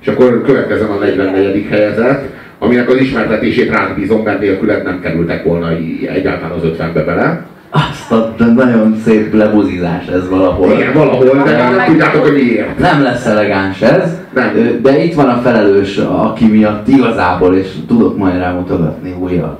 És 0.00 0.06
akkor 0.06 0.42
következem 0.42 0.90
a 0.90 1.04
44. 1.04 1.66
helyezett, 1.70 2.28
aminek 2.58 2.88
az 2.88 3.00
ismertetését 3.00 3.70
rád 3.70 3.94
bízom, 3.94 4.22
mert 4.22 4.40
nélküled 4.40 4.84
nem 4.84 5.00
kerültek 5.00 5.44
volna 5.44 5.68
egyáltalán 6.14 6.50
az 6.50 6.62
50-be 6.64 7.04
bele. 7.04 7.46
Azt 7.70 8.12
a 8.12 8.34
nagyon 8.54 8.96
szép 9.04 9.34
lebuzizás 9.34 10.06
ez 10.06 10.28
valahol. 10.28 10.72
Igen, 10.72 10.92
valahol, 10.92 11.42
de 11.44 11.56
nem 11.56 11.84
tudjátok, 11.86 12.22
hogy 12.22 12.32
miért. 12.32 12.78
Nem 12.78 13.02
lesz 13.02 13.26
elegáns 13.26 13.80
ez, 13.80 14.18
Nem. 14.34 14.78
De 14.82 15.04
itt 15.04 15.14
van 15.14 15.28
a 15.28 15.40
felelős, 15.42 15.96
aki 15.96 16.46
miatt 16.46 16.88
igazából, 16.88 17.56
és 17.56 17.66
tudok 17.88 18.16
majd 18.16 18.38
rámutogatni 18.38 19.14
újra. 19.20 19.58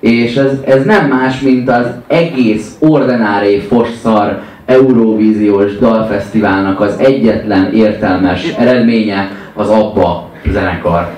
És 0.00 0.36
ez, 0.36 0.52
ez 0.66 0.84
nem 0.84 1.08
más, 1.08 1.40
mint 1.40 1.70
az 1.70 1.86
egész 2.06 2.76
ordinári 2.78 3.58
fosszar 3.58 4.40
Eurovíziós 4.68 5.78
dalfesztiválnak 5.78 6.80
az 6.80 6.94
egyetlen 6.98 7.72
értelmes 7.72 8.48
eredménye 8.58 9.30
az 9.54 9.68
ABBA 9.68 10.30
zenekar. 10.52 11.08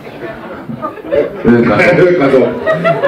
Ők 1.45 1.71
azok. 1.71 1.99
ők 2.09 2.21
azok. 2.21 2.49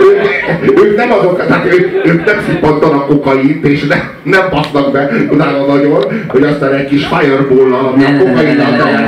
Ők, 0.00 0.84
ők 0.84 0.96
nem 0.96 1.12
azok, 1.12 1.46
tehát 1.46 1.66
ők, 1.66 2.06
ők 2.06 2.24
nem 2.24 2.36
szippantanak 2.48 3.06
kokaint, 3.06 3.66
és 3.66 3.86
ne, 3.86 3.96
nem 4.22 4.42
basznak 4.50 4.92
be 4.92 5.10
utána 5.30 5.66
nagyon, 5.66 6.04
hogy 6.28 6.42
aztán 6.42 6.72
egy 6.72 6.86
kis 6.86 7.06
fireball-al, 7.06 7.92
ami 7.94 8.04
a 8.04 8.18
kokain 8.18 8.56
ne. 8.56 8.64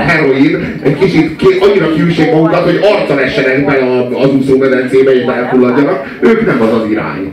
heroin, 0.06 0.80
egy 0.82 0.98
kicsit 0.98 1.36
ké, 1.36 1.58
annyira 1.60 1.92
kiüssék 1.92 2.32
magukat, 2.32 2.64
hogy 2.64 2.80
arccal 2.82 3.20
essenek 3.20 3.64
be 3.64 3.72
a- 3.72 4.18
az 4.22 4.30
úszómedencébe 4.34 5.14
és 5.14 5.24
elfulladjanak. 5.24 6.16
Ők 6.20 6.46
nem 6.46 6.60
az 6.62 6.72
az 6.82 6.90
irány. 6.90 7.32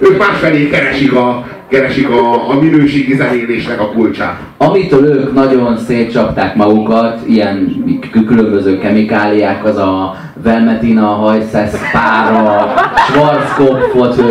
Ők 0.00 0.18
másfelé 0.18 0.68
keresik 0.68 1.14
a, 1.14 1.46
keresik 1.70 2.10
a, 2.10 2.50
a 2.50 2.60
minőségi 2.60 3.16
zenélésnek 3.16 3.80
a 3.80 3.90
kulcsát. 3.90 4.40
Amitől 4.56 5.04
ők 5.04 5.34
nagyon 5.34 5.78
szétcsapták 5.78 6.54
magukat, 6.54 7.20
ilyen 7.26 7.84
különböző 8.26 8.78
kemikáliák, 8.78 9.64
az 9.64 9.76
a 9.76 10.16
Velmetina, 10.42 11.06
hajszesz, 11.06 11.90
pára, 11.92 12.72
Schwarzkopfot 12.96 14.22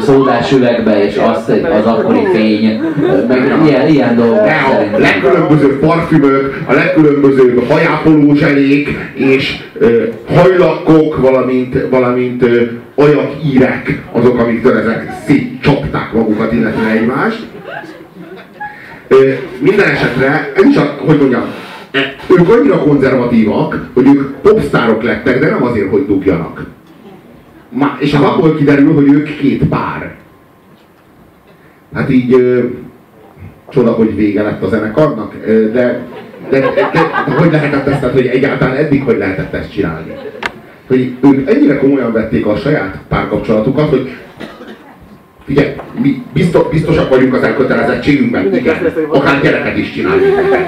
szódás 0.00 0.52
üvegbe, 0.52 1.04
és 1.04 1.16
azt 1.16 1.48
az 1.48 1.86
akkori 1.86 2.26
fény, 2.32 2.80
meg 3.28 3.52
ilyen, 3.66 3.88
ilyen 3.88 4.16
dolgok 4.16 4.46
a 4.94 4.98
legkülönbözőbb 4.98 5.78
parfümök, 5.78 6.62
a 6.66 6.72
legkülönbözőbb 6.72 7.68
hajápoló 7.68 8.34
zselék 8.34 8.98
és 9.14 9.58
ö, 9.78 10.02
hajlakkok, 10.34 11.16
valamint, 11.20 11.76
valamint 11.90 12.42
ö, 12.42 12.62
ajakírek, 12.94 14.02
azok, 14.12 14.38
amiktől 14.38 14.78
ezek 14.78 15.12
szétcsapták 15.26 16.12
magukat, 16.12 16.52
illetve 16.52 16.90
egymást. 16.90 17.46
Ö, 19.08 19.32
minden 19.58 19.88
esetre, 19.88 20.52
ez 20.56 20.64
is 20.64 20.76
a, 20.76 20.94
hogy 21.06 21.18
mondjam, 21.18 21.44
ők 22.38 22.48
annyira 22.48 22.78
konzervatívak, 22.78 23.88
hogy 23.92 24.06
ők 24.06 24.36
popstárok 24.36 25.02
lettek, 25.02 25.38
de 25.38 25.50
nem 25.50 25.62
azért, 25.62 25.90
hogy 25.90 26.06
dugjanak. 26.06 26.66
Má, 27.68 27.96
és 27.98 28.14
az 28.14 28.22
abból 28.22 28.54
kiderül, 28.54 28.94
hogy 28.94 29.08
ők 29.08 29.36
két 29.36 29.64
pár. 29.64 30.14
Hát 31.94 32.10
így 32.10 32.32
ö, 32.32 32.64
csoda, 33.68 33.90
hogy 33.90 34.16
vége 34.16 34.42
lett 34.42 34.62
a 34.62 34.68
zenekarnak, 34.68 35.34
ö, 35.46 35.70
de, 35.72 36.06
de, 36.50 36.60
de, 36.60 36.90
de 37.26 37.34
hogy 37.34 37.50
lehetett 37.50 37.86
ezt, 37.86 38.00
tehát, 38.00 38.14
hogy 38.14 38.26
egyáltalán 38.26 38.76
eddig 38.76 39.02
hogy 39.02 39.18
lehetett 39.18 39.52
ezt 39.52 39.72
csinálni? 39.72 40.14
Hogy 40.86 41.16
ők 41.20 41.50
ennyire 41.50 41.76
komolyan 41.78 42.12
vették 42.12 42.46
a 42.46 42.56
saját 42.56 42.98
párkapcsolatukat, 43.08 43.88
hogy 43.88 44.10
Figyelj, 45.54 45.74
mi 46.02 46.22
biztos, 46.32 46.62
biztosak 46.70 47.08
vagyunk 47.08 47.34
az 47.34 47.42
elkötelezettségünkben, 47.42 48.54
igen. 48.54 48.76
Akár 49.08 49.40
gyereket 49.42 49.76
is 49.76 49.92
csinálni. 49.92 50.22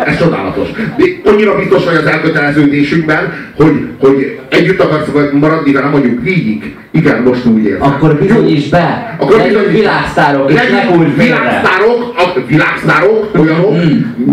Ez 0.07 0.19
csodálatos. 0.19 0.69
De 0.73 1.05
annyira 1.31 1.57
biztos 1.57 1.85
vagy 1.85 1.95
az 1.95 2.07
elköteleződésünkben, 2.07 3.33
hogy, 3.57 3.89
hogy 3.99 4.39
együtt 4.49 4.81
akarsz 4.81 5.09
maradni 5.33 5.73
velem 5.73 5.91
mondjuk 5.91 6.23
végig. 6.23 6.77
Igen, 6.91 7.23
most 7.23 7.47
úgy 7.47 7.65
érzem. 7.65 7.83
Akkor 7.83 8.19
bizonyíts 8.19 8.71
be! 8.71 9.17
Akkor 9.19 9.37
Legyünk 9.37 9.71
világsztárok, 9.71 10.51
és 10.51 10.55
ne 10.57 10.81
félre! 10.81 11.13
világsztárok, 11.17 12.15
a, 12.17 12.41
világsztárok, 12.47 13.31
olyanok, 13.39 13.75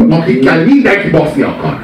akikkel 0.09 0.63
mindenki 0.66 1.09
baszni 1.09 1.41
akar. 1.41 1.79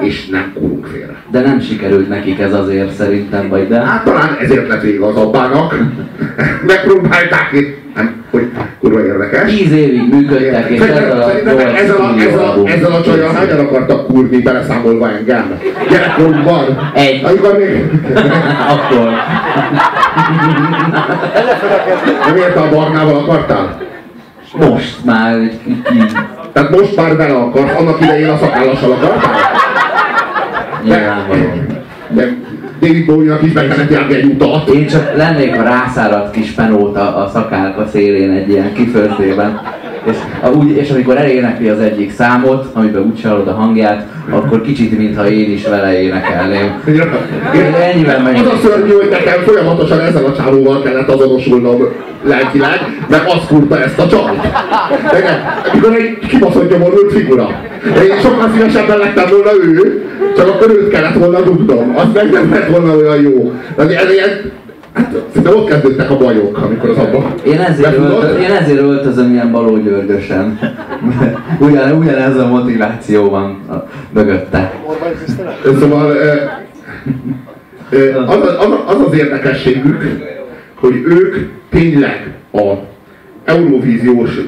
És 0.00 0.26
nem 0.26 0.52
kurunk 0.54 0.86
félre. 0.86 1.22
De 1.30 1.40
nem 1.40 1.60
sikerült 1.60 2.08
nekik 2.08 2.38
ez 2.38 2.52
azért 2.52 2.94
szerintem, 2.94 3.48
vagy 3.48 3.68
de? 3.68 3.80
Hát 3.80 4.04
talán 4.04 4.36
ezért 4.40 4.68
lett 4.68 4.82
vége 4.82 5.06
az 5.06 5.16
abbának. 5.16 5.78
Megpróbálták, 6.66 7.52
nem, 7.94 8.24
hogy 8.30 8.50
kurva 8.80 9.04
érdekes. 9.04 9.56
Tíz 9.56 9.72
évig 9.72 10.08
működtek, 10.14 10.68
és 10.70 10.80
ezzel 10.80 11.22
a 11.22 11.30
ezzel 11.76 11.96
a, 11.96 12.68
ezzel 12.68 12.92
a, 12.92 12.96
a 12.96 13.02
csajjal 13.02 13.32
hányan 13.32 13.58
akartak 13.58 14.06
kurni, 14.06 14.38
beleszámolva 14.38 15.10
engem? 15.10 15.58
Gyerekkorunkban. 15.90 16.90
Egy. 16.94 17.24
Amikor 17.24 17.58
még 17.58 17.84
Akkor. 18.74 19.10
nem 22.26 22.36
érte 22.36 22.60
a 22.60 22.68
barnával 22.68 23.16
akartál? 23.16 23.82
Most 24.58 25.04
már 25.04 25.34
egy 25.36 25.60
kicsit 25.64 26.18
Tehát 26.52 26.70
most 26.70 26.96
már 26.96 27.16
bele 27.16 27.34
akarsz, 27.34 27.78
annak 27.78 28.00
idején 28.00 28.28
a 28.28 28.38
szakállassal 28.38 28.90
akartál? 28.90 29.62
nyilvánvalóan. 30.84 31.66
De 32.08 32.36
David 32.80 33.06
Bowie-nak 33.06 33.42
is 33.42 33.52
be 33.52 33.66
kellett 33.66 33.90
járni 33.90 34.14
egy 34.14 34.24
utat. 34.24 34.68
Én 34.68 34.86
csak 34.86 35.16
lennék 35.16 35.58
a 35.58 35.62
rászáradt 35.62 36.30
kis 36.30 36.50
penóta 36.50 37.16
a 37.16 37.28
szakálka 37.28 37.86
szélén 37.86 38.30
egy 38.30 38.48
ilyen 38.48 38.72
kifőzdében. 38.72 39.60
És, 40.04 40.16
úgy, 40.54 40.70
és 40.70 40.90
amikor 40.90 41.16
elénekli 41.16 41.68
az 41.68 41.78
egyik 41.78 42.12
számot, 42.12 42.66
amiben 42.72 43.02
úgy 43.02 43.22
hallod 43.22 43.48
a 43.48 43.52
hangját, 43.52 44.06
akkor 44.30 44.60
kicsit, 44.62 44.98
mintha 44.98 45.28
én 45.28 45.50
is 45.52 45.66
vele 45.66 46.02
énekelném. 46.02 46.82
Én 47.54 47.74
ennyivel 47.92 48.16
Az 48.16 48.22
megyek. 48.22 48.46
a 48.46 48.56
szörnyű, 48.62 48.92
hogy 48.92 49.08
nekem 49.10 49.42
folyamatosan 49.46 50.00
ezzel 50.00 50.24
a 50.24 50.36
csávóval 50.36 50.82
kellett 50.82 51.08
azonosulnom 51.08 51.88
lelkileg, 52.24 52.80
mert 53.08 53.32
az 53.32 53.40
kurta 53.48 53.82
ezt 53.82 53.98
a. 53.98 54.04
Igen, 55.18 55.40
mikor 55.72 55.94
egy 55.94 56.18
kibaszott 56.28 56.70
gyomorult 56.70 57.12
figura. 57.12 57.48
Én 57.84 58.18
sokkal 58.22 58.50
szívesebben 58.52 58.98
lettem 58.98 59.28
volna 59.30 59.50
ő, 59.64 60.04
csak 60.36 60.48
akkor 60.48 60.70
őt 60.70 60.88
kellett 60.88 61.14
volna 61.14 61.40
dugnom. 61.40 61.96
Az 61.96 62.06
meg 62.14 62.30
nem 62.30 62.50
lett 62.50 62.68
volna 62.68 62.96
olyan 62.96 63.20
jó. 63.22 63.52
De 63.76 63.82
ez 63.82 64.12
ilyen, 64.12 64.52
hát 64.94 65.14
szerintem 65.28 65.56
ott 65.56 65.68
kezdődtek 65.68 66.10
a 66.10 66.16
bajok, 66.16 66.58
amikor 66.58 66.90
az 66.90 66.96
abban. 66.96 67.34
Én 67.46 67.60
ezért, 67.60 67.96
öltözöm, 67.98 68.38
én 68.38 68.50
ezért 68.50 68.78
öltözöm 68.78 69.32
ilyen 69.32 69.50
balógyörgösen. 69.50 70.58
Ugyan, 71.60 71.92
ugyanez 71.92 72.36
a 72.36 72.46
motiváció 72.46 73.30
van 73.30 73.60
a, 73.68 73.74
mögötte. 74.12 74.72
Szóval 75.78 76.10
ö, 77.90 78.20
az, 78.26 78.36
az, 78.36 78.56
az, 78.58 78.68
az 78.86 79.00
az 79.06 79.18
érdekességük, 79.18 80.02
hogy 80.74 80.94
ők 80.94 81.36
tényleg 81.70 82.34
a 82.52 82.72
Eurovíziós 83.44 84.40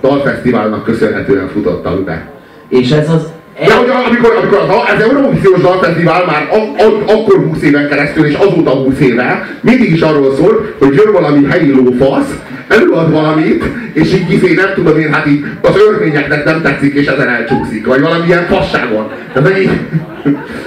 dalfesztiválnak 0.00 0.84
köszönhetően 0.84 1.48
futottak 1.48 2.04
be. 2.04 2.30
És 2.68 2.90
ez 2.90 3.10
az 3.10 3.32
De 3.58 3.74
hogy 3.74 3.88
amikor, 4.10 4.36
amikor 4.36 4.58
az, 4.58 4.68
az 4.94 5.02
Eurovíziós 5.02 5.60
Dalfesztivál 5.60 6.24
már 6.24 6.48
a, 6.50 6.82
a, 6.82 7.12
akkor 7.12 7.44
20 7.48 7.62
éven 7.62 7.88
keresztül, 7.88 8.26
és 8.26 8.34
azóta 8.34 8.70
20 8.70 9.00
éve, 9.00 9.48
mindig 9.60 9.92
is 9.92 10.00
arról 10.00 10.34
szól, 10.34 10.74
hogy 10.78 10.94
jön 10.94 11.12
valami 11.12 11.46
helyi 11.50 11.70
lófasz, 11.70 12.34
előad 12.68 13.12
valamit, 13.12 13.64
és 13.92 14.14
így 14.14 14.32
izé 14.32 14.54
nem 14.54 14.72
tudom 14.74 14.98
én, 14.98 15.12
hát 15.12 15.26
így 15.26 15.44
az 15.60 15.76
örvényeknek 15.88 16.44
nem 16.44 16.62
tetszik, 16.62 16.94
és 16.94 17.06
ezen 17.06 17.28
elcsúszik, 17.28 17.86
vagy 17.86 18.00
valamilyen 18.00 18.46
fasságon. 18.46 19.10
Tehát, 19.32 19.58
így, 19.58 19.70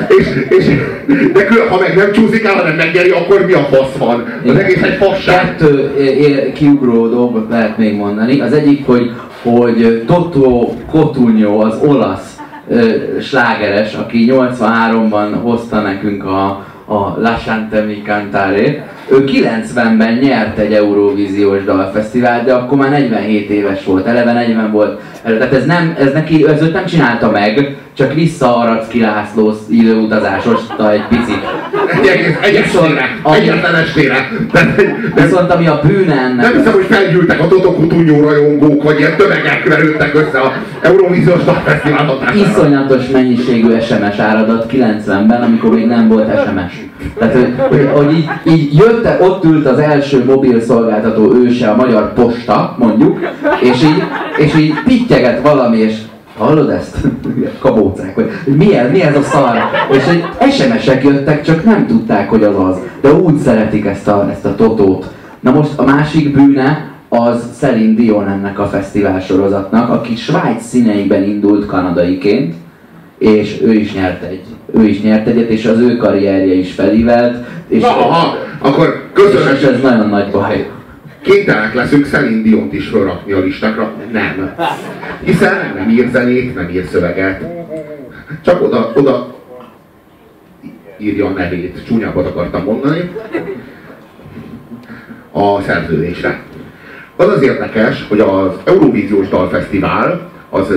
és, 0.08 0.28
és, 0.50 0.66
de 1.34 1.46
kül, 1.46 1.68
ha 1.68 1.80
meg 1.80 1.96
nem 1.96 2.12
csúszik 2.12 2.44
el, 2.44 2.54
hanem 2.54 2.76
megnyeri, 2.76 3.10
akkor 3.10 3.46
mi 3.46 3.54
a 3.54 3.68
fasz 3.72 3.98
van? 3.98 4.42
Az 4.48 4.56
egész 4.56 4.82
egy 4.82 4.98
fasság. 4.98 5.36
Kettő 5.36 6.52
kiugró 6.56 7.08
dolgot 7.08 7.50
lehet 7.50 7.78
még 7.78 7.96
mondani. 7.96 8.40
Az 8.40 8.54
egyik, 8.54 8.86
hogy, 8.86 9.12
hogy 9.42 10.04
Toto 10.08 10.74
Cotugno, 10.92 11.60
az 11.60 11.78
olasz 11.82 12.29
slágeres, 13.22 13.94
aki 13.94 14.32
83-ban 14.32 15.40
hozta 15.42 15.82
nekünk 15.82 16.24
a, 16.24 16.66
a 16.86 17.16
La 17.18 17.38
Chante 17.46 17.82
Mi 17.82 18.02
Cantare, 18.02 18.88
ő 19.12 19.24
90-ben 19.24 20.14
nyert 20.14 20.58
egy 20.58 20.74
Eurovíziós 20.74 21.64
dalfesztivált, 21.64 22.46
de 22.46 22.54
akkor 22.54 22.78
már 22.78 22.90
47 22.90 23.50
éves 23.50 23.84
volt, 23.86 24.06
eleve 24.06 24.34
40 24.34 24.72
volt. 24.72 25.02
Tehát 25.24 25.54
ez, 25.54 25.66
nem, 25.66 25.96
ez 26.00 26.14
neki, 26.14 26.48
ez 26.48 26.62
őt 26.62 26.74
nem 26.74 26.86
csinálta 26.86 27.32
meg, 27.32 27.78
csak 27.94 28.14
vissza 28.14 28.58
Aracki 28.58 29.02
László 29.02 29.54
időutazásosta 29.70 30.92
egy 30.92 31.08
picit. 31.10 31.42
Egy 32.42 32.58
egyetlen 33.24 33.76
estére. 33.76 34.30
De, 34.52 34.74
de, 35.16 35.24
Viszont 35.24 35.52
ami 35.52 35.68
a 35.68 35.80
bűne 35.84 36.14
ennek... 36.14 36.46
Nem 36.46 36.54
hiszem, 36.58 36.74
hogy 36.74 36.86
felgyűltek 36.90 37.40
a 37.40 37.48
Toto 37.48 37.72
Cutugno 37.72 38.22
rajongók, 38.22 38.84
vagy 38.84 39.00
ilyen 39.00 39.16
tömegek 39.18 39.68
verődtek 39.68 40.16
össze 40.16 40.40
a 40.40 40.54
Eurovíziós 40.82 41.44
Dalfesztivál 41.44 42.06
hatására. 42.06 42.50
iszonyatos 42.50 43.08
mennyiségű 43.08 43.80
SMS 43.80 44.18
áradat 44.18 44.72
90-ben, 44.72 45.42
amikor 45.42 45.74
még 45.74 45.86
nem 45.86 46.08
volt 46.08 46.30
SMS. 46.30 46.89
Tehát, 47.18 47.34
hogy, 47.34 47.54
hogy, 47.70 47.90
hogy 47.94 48.14
így, 48.14 48.30
így 48.44 48.78
jött, 48.78 49.22
ott 49.22 49.44
ült 49.44 49.66
az 49.66 49.80
első 49.80 50.24
mobil 50.26 50.62
szolgáltató 50.62 51.34
őse, 51.34 51.70
a 51.70 51.76
Magyar 51.76 52.14
Posta, 52.14 52.76
mondjuk, 52.80 53.20
és 53.62 53.84
így, 53.84 54.04
és 54.38 54.56
így 54.56 54.74
pittyeget 54.86 55.42
valami, 55.42 55.78
és 55.78 55.98
hallod 56.38 56.70
ezt? 56.70 56.98
Kabócák, 57.60 58.16
vagy 58.16 58.32
mi 58.58 58.76
ez, 58.76 58.92
mi 58.92 59.02
ez 59.02 59.16
a 59.16 59.22
szar? 59.22 59.58
És 59.92 60.04
egy 60.08 60.52
SMS-ek 60.52 61.04
jöttek, 61.04 61.44
csak 61.44 61.64
nem 61.64 61.88
tudták, 61.88 62.30
hogy 62.30 62.44
az 62.44 62.56
az. 62.60 62.78
De 63.02 63.14
úgy 63.14 63.38
szeretik 63.38 63.86
ezt 63.86 64.08
a, 64.08 64.28
ezt 64.32 64.46
a 64.46 64.56
totót. 64.56 65.12
Na 65.40 65.52
most 65.52 65.72
a 65.76 65.84
másik 65.84 66.34
bűne, 66.34 66.88
az 67.10 67.44
Celine 67.58 67.94
Dion 67.94 68.28
ennek 68.28 68.60
a 68.60 68.66
fesztivál 68.66 69.20
sorozatnak, 69.20 69.90
aki 69.90 70.16
Svájc 70.16 70.64
színeiben 70.64 71.24
indult 71.24 71.66
kanadaiként, 71.66 72.54
és 73.20 73.62
ő 73.62 73.74
is 73.74 73.94
nyert 73.94 74.24
egy, 74.24 74.42
ő 74.74 74.84
is 74.84 75.02
nyert 75.02 75.28
egyet, 75.28 75.50
és 75.50 75.66
az 75.66 75.80
ő 75.80 75.98
karrierje 75.98 76.54
is 76.54 76.74
felívelt. 76.74 77.48
És, 77.68 77.82
Na, 77.82 77.88
aha, 77.88 78.38
akkor 78.60 79.04
köszönöm. 79.14 79.56
És 79.56 79.62
ez 79.62 79.82
nagyon 79.82 80.10
nagy 80.10 80.32
baj. 80.32 80.70
Kénytelenek 81.22 81.74
leszünk 81.74 82.06
Celine 82.06 82.42
Diont 82.42 82.74
is 82.74 82.88
felrakni 82.88 83.32
a 83.32 83.40
listákra. 83.40 83.94
Nem. 84.12 84.56
Hiszen 85.24 85.74
nem 85.76 85.90
ír 85.90 86.10
zenét, 86.12 86.56
nem 86.56 86.70
ír 86.70 86.86
szöveget. 86.92 87.44
Csak 88.42 88.62
oda, 88.62 88.92
oda 88.96 89.36
írja 90.98 91.26
a 91.26 91.30
nevét. 91.30 91.84
Csúnyábbat 91.88 92.26
akartam 92.26 92.64
mondani. 92.64 93.12
A 95.32 95.62
szerződésre. 95.62 96.40
Az 97.16 97.28
az 97.28 97.42
érdekes, 97.42 98.06
hogy 98.10 98.20
az 98.20 98.52
Eurovíziós 98.64 99.30
Dalfesztivál 99.30 100.30
az, 100.50 100.74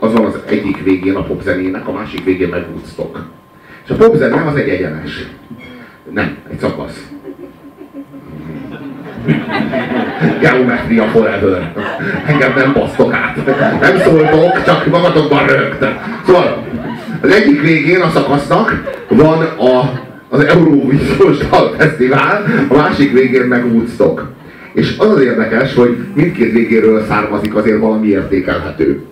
az 0.00 0.12
van 0.12 0.24
az 0.24 0.38
egyik 0.46 0.82
végén 0.82 1.14
a 1.14 1.22
popzenének, 1.22 1.88
a 1.88 1.92
másik 1.92 2.24
végén 2.24 2.48
meg 2.48 2.64
Woodstock. 2.70 3.18
És 3.84 3.90
a 3.90 3.94
popzene 3.94 4.44
az 4.46 4.56
egy 4.56 4.68
egyenes. 4.68 5.26
Nem, 6.10 6.36
egy 6.50 6.58
szakasz. 6.58 7.10
Geometria 10.40 11.04
forever. 11.04 11.72
Engem 12.26 12.52
nem 12.56 12.72
basztok 12.72 13.12
át. 13.12 13.36
Nem 13.80 13.98
szóltok, 13.98 14.64
csak 14.64 14.86
magatokban 14.86 15.46
rögtön. 15.46 15.98
Szóval 16.26 16.66
az 17.20 17.30
egyik 17.30 17.60
végén 17.60 18.00
a 18.00 18.10
szakasznak 18.10 18.82
van 19.08 19.42
a, 19.42 20.00
az 20.28 20.44
Eurovíziós 20.44 21.38
Dalfesztivál, 21.50 22.44
a 22.68 22.74
másik 22.74 23.12
végén 23.12 23.44
meg 23.44 23.64
Woodstock. 23.72 24.22
És 24.72 24.94
az 24.98 25.10
az 25.10 25.20
érdekes, 25.20 25.74
hogy 25.74 25.96
mindkét 26.14 26.52
végéről 26.52 27.04
származik 27.08 27.54
azért 27.54 27.80
valami 27.80 28.08
értékelhető. 28.08 29.04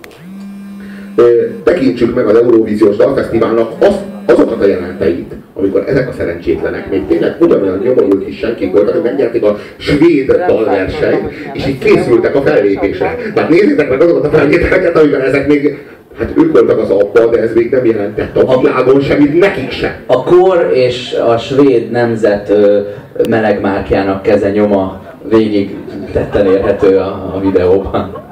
Tekintsük 1.64 2.14
meg 2.14 2.26
az 2.26 2.36
Eurovíziós 2.36 2.96
Dalfesztiválnak 2.96 3.70
azt, 3.78 4.00
azokat 4.26 4.62
a 4.62 4.66
jelenteit, 4.66 5.34
amikor 5.54 5.84
ezek 5.88 6.08
a 6.08 6.12
szerencsétlenek 6.12 6.90
még 6.90 7.06
tényleg 7.06 7.36
ugyanolyan 7.40 7.78
nyomorult 7.78 8.28
is 8.28 8.38
senkik 8.38 8.72
voltak, 8.72 8.94
hogy 8.94 9.02
megnyerték 9.02 9.42
a 9.42 9.58
svéd 9.76 10.32
dalversenyt, 10.46 11.32
és 11.52 11.66
így 11.66 11.78
készültek 11.78 12.34
a 12.34 12.42
fellépésre. 12.42 13.16
Tehát 13.34 13.50
nézzétek 13.50 13.88
meg 13.88 14.00
azokat 14.00 14.24
a 14.24 14.36
felvételeket, 14.36 14.98
amiben 14.98 15.20
ezek 15.20 15.46
még 15.46 15.78
Hát 16.18 16.32
ők 16.36 16.52
voltak 16.52 16.78
az 16.78 16.90
abban, 16.90 17.30
de 17.30 17.40
ez 17.40 17.54
még 17.54 17.70
nem 17.70 17.84
jelentett 17.84 18.36
a 18.36 18.60
világon 18.60 19.00
semmit, 19.00 19.38
nekik 19.38 19.70
se. 19.70 20.00
A 20.06 20.22
kor 20.22 20.70
és 20.74 21.12
a 21.12 21.36
svéd 21.36 21.90
nemzet 21.90 22.52
melegmárkjának 23.28 24.22
keze 24.22 24.50
nyoma 24.50 25.02
végig 25.28 25.76
tetten 26.12 26.46
érhető 26.46 26.96
a, 26.96 27.32
a 27.34 27.40
videóban. 27.40 28.23